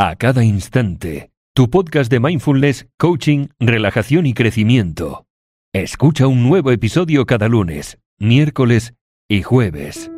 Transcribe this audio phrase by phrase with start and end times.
[0.00, 1.30] a cada instante.
[1.54, 5.26] Tu podcast de mindfulness, coaching, relajación y crecimiento.
[5.74, 8.94] Escucha un nuevo episodio cada lunes, miércoles
[9.28, 10.10] y jueves.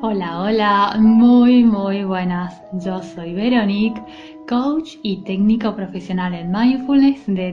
[0.00, 2.62] Hola, hola, muy, muy buenas.
[2.74, 4.00] Yo soy Veronique,
[4.48, 7.52] coach y técnico profesional en mindfulness de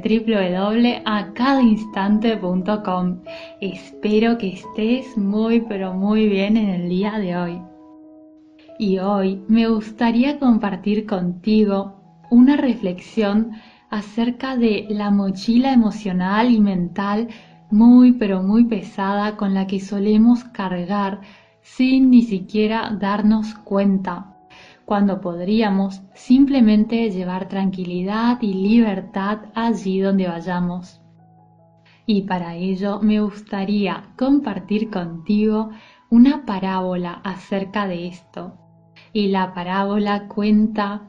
[1.03, 3.23] www.acadainstante.com.
[3.59, 7.72] Espero que estés muy, pero muy bien en el día de hoy
[8.79, 13.51] y hoy me gustaría compartir contigo una reflexión
[13.89, 17.27] acerca de la mochila emocional y mental
[17.69, 21.21] muy pero muy pesada con la que solemos cargar
[21.61, 24.35] sin ni siquiera darnos cuenta,
[24.85, 31.01] cuando podríamos simplemente llevar tranquilidad y libertad allí donde vayamos.
[32.05, 35.69] Y para ello me gustaría compartir contigo
[36.09, 38.62] una parábola acerca de esto
[39.13, 41.03] y la parábola cuenta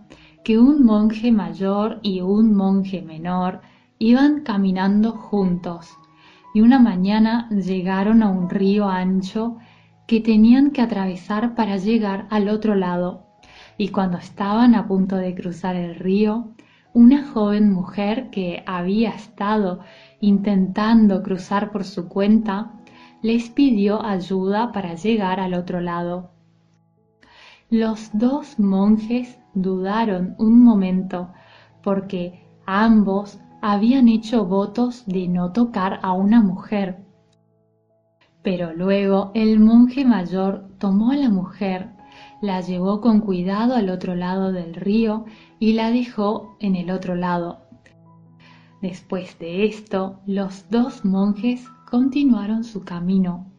[0.45, 3.63] que un monje mayor y un monje menor
[3.99, 5.91] iban caminando juntos
[6.55, 9.57] y una mañana llegaron a un río ancho
[10.07, 13.27] que tenían que atravesar para llegar al otro lado.
[13.77, 16.55] Y cuando estaban a punto de cruzar el río,
[16.93, 19.81] una joven mujer que había estado
[20.21, 22.71] intentando cruzar por su cuenta
[23.21, 26.34] les pidió ayuda para llegar al otro lado.
[27.77, 31.33] Los dos monjes dudaron un momento,
[31.83, 37.05] porque ambos habían hecho votos de no tocar a una mujer.
[38.45, 41.89] Pero luego el monje mayor tomó a la mujer,
[42.41, 45.25] la llevó con cuidado al otro lado del río
[45.59, 47.67] y la dejó en el otro lado.
[48.83, 53.51] Después de esto, los dos monjes continuaron su camino.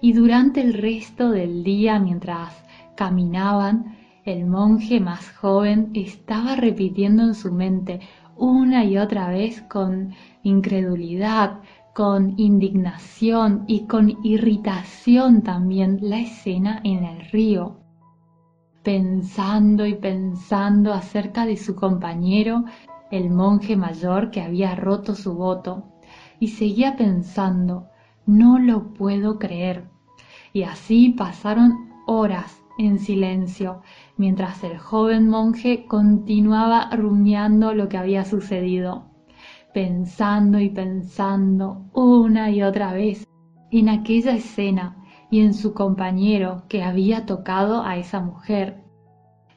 [0.00, 2.65] Y durante el resto del día, mientras
[2.96, 8.00] caminaban, el monje más joven estaba repitiendo en su mente
[8.36, 11.60] una y otra vez con incredulidad,
[11.94, 17.78] con indignación y con irritación también la escena en el río,
[18.82, 22.64] pensando y pensando acerca de su compañero,
[23.10, 25.84] el monje mayor que había roto su voto,
[26.38, 27.86] y seguía pensando,
[28.26, 29.88] no lo puedo creer.
[30.52, 33.82] Y así pasaron horas en silencio,
[34.16, 39.06] mientras el joven monje continuaba rumiando lo que había sucedido,
[39.72, 43.26] pensando y pensando una y otra vez
[43.70, 44.96] en aquella escena
[45.30, 48.84] y en su compañero que había tocado a esa mujer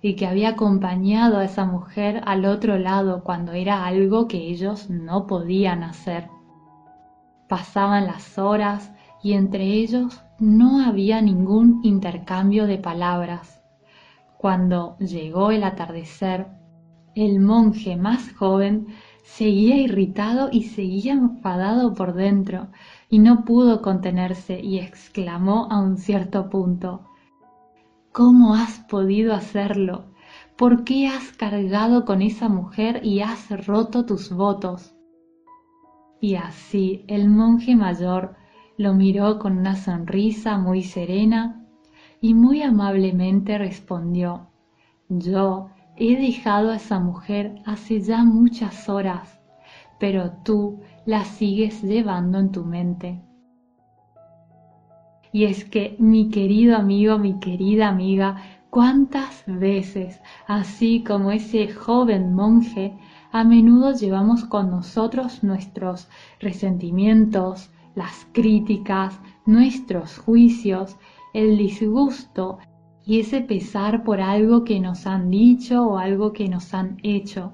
[0.02, 4.90] y que había acompañado a esa mujer al otro lado cuando era algo que ellos
[4.90, 6.30] no podían hacer.
[7.48, 8.92] Pasaban las horas
[9.22, 13.62] y entre ellos no había ningún intercambio de palabras.
[14.38, 16.48] Cuando llegó el atardecer,
[17.16, 18.88] el monje más joven
[19.24, 22.70] seguía irritado y seguía enfadado por dentro,
[23.10, 27.06] y no pudo contenerse y exclamó a un cierto punto
[28.12, 30.06] ¿Cómo has podido hacerlo?
[30.58, 34.96] ¿Por qué has cargado con esa mujer y has roto tus votos?
[36.20, 38.36] Y así el monje mayor
[38.80, 41.66] lo miró con una sonrisa muy serena
[42.22, 44.48] y muy amablemente respondió,
[45.10, 49.42] yo he dejado a esa mujer hace ya muchas horas,
[50.00, 53.22] pero tú la sigues llevando en tu mente.
[55.34, 58.38] Y es que, mi querido amigo, mi querida amiga,
[58.70, 62.98] cuántas veces, así como ese joven monje,
[63.34, 66.08] a menudo llevamos con nosotros nuestros
[66.40, 70.96] resentimientos, las críticas, nuestros juicios,
[71.34, 72.60] el disgusto
[73.06, 77.52] y ese pesar por algo que nos han dicho o algo que nos han hecho,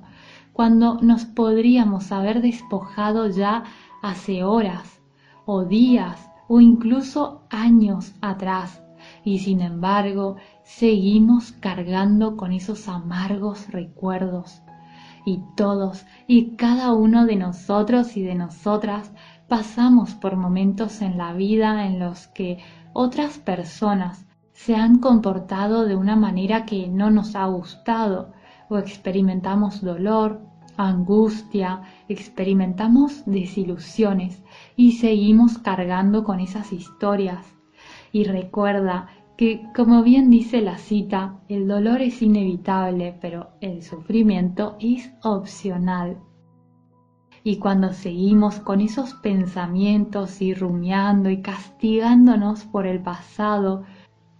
[0.53, 3.63] cuando nos podríamos haber despojado ya
[4.03, 5.01] hace horas
[5.47, 8.83] o días o incluso años atrás
[9.23, 14.62] y sin embargo seguimos cargando con esos amargos recuerdos.
[15.27, 19.12] Y todos y cada uno de nosotros y de nosotras
[19.47, 22.59] pasamos por momentos en la vida en los que
[22.94, 28.33] otras personas se han comportado de una manera que no nos ha gustado
[28.69, 30.42] o experimentamos dolor,
[30.77, 34.44] angustia, experimentamos desilusiones
[34.75, 37.45] y seguimos cargando con esas historias.
[38.12, 44.77] Y recuerda que, como bien dice la cita, el dolor es inevitable, pero el sufrimiento
[44.80, 46.18] es opcional.
[47.47, 53.83] Y cuando seguimos con esos pensamientos y rumiando y castigándonos por el pasado,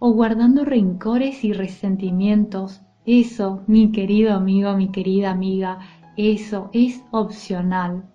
[0.00, 2.82] o guardando rencores y resentimientos.
[3.04, 5.78] Eso, mi querido amigo, mi querida amiga,
[6.16, 8.10] eso es opcional.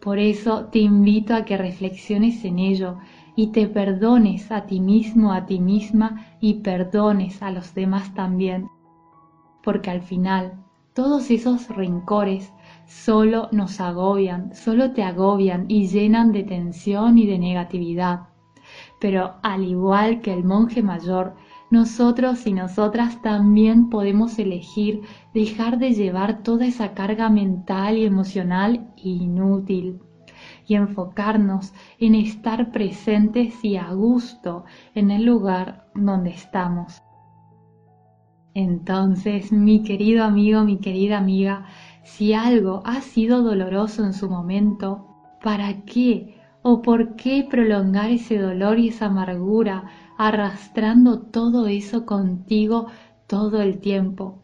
[0.00, 2.96] Por eso te invito a que reflexiones en ello
[3.36, 8.70] y te perdones a ti mismo, a ti misma y perdones a los demás también.
[9.62, 10.54] Porque al final
[10.94, 12.50] todos esos rencores
[12.92, 18.28] solo nos agobian, solo te agobian y llenan de tensión y de negatividad.
[19.00, 21.34] Pero al igual que el monje mayor,
[21.70, 25.00] nosotros y nosotras también podemos elegir
[25.32, 30.00] dejar de llevar toda esa carga mental y emocional inútil
[30.66, 37.02] y enfocarnos en estar presentes y a gusto en el lugar donde estamos.
[38.54, 41.64] Entonces, mi querido amigo, mi querida amiga,
[42.04, 45.06] si algo ha sido doloroso en su momento,
[45.42, 49.84] ¿para qué o por qué prolongar ese dolor y esa amargura
[50.18, 52.86] arrastrando todo eso contigo
[53.26, 54.42] todo el tiempo?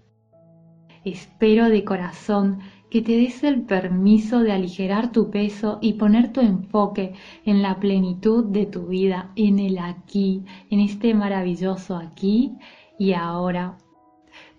[1.04, 2.58] Espero de corazón
[2.90, 7.14] que te des el permiso de aligerar tu peso y poner tu enfoque
[7.44, 12.56] en la plenitud de tu vida, en el aquí, en este maravilloso aquí
[12.98, 13.76] y ahora.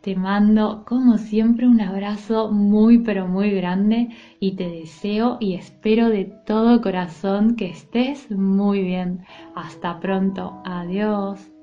[0.01, 4.07] Te mando como siempre un abrazo muy pero muy grande
[4.39, 9.25] y te deseo y espero de todo corazón que estés muy bien.
[9.55, 10.61] Hasta pronto.
[10.63, 11.58] Adiós.